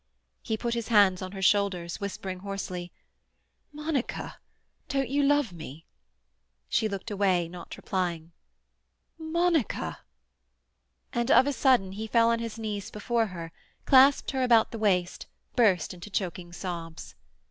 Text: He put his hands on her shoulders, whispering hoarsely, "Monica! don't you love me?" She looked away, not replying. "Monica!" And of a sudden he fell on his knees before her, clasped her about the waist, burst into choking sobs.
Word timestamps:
He 0.41 0.57
put 0.57 0.73
his 0.73 0.87
hands 0.87 1.21
on 1.21 1.33
her 1.33 1.43
shoulders, 1.43 2.01
whispering 2.01 2.39
hoarsely, 2.39 2.91
"Monica! 3.71 4.37
don't 4.89 5.09
you 5.09 5.21
love 5.21 5.53
me?" 5.53 5.85
She 6.67 6.87
looked 6.89 7.11
away, 7.11 7.47
not 7.47 7.77
replying. 7.77 8.31
"Monica!" 9.19 9.99
And 11.13 11.29
of 11.29 11.45
a 11.45 11.53
sudden 11.53 11.91
he 11.91 12.07
fell 12.07 12.29
on 12.29 12.39
his 12.39 12.57
knees 12.57 12.89
before 12.89 13.27
her, 13.27 13.51
clasped 13.85 14.31
her 14.31 14.41
about 14.41 14.71
the 14.71 14.79
waist, 14.79 15.27
burst 15.55 15.93
into 15.93 16.09
choking 16.09 16.51
sobs. 16.51 17.13